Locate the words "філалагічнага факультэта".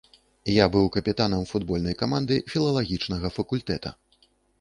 2.53-3.93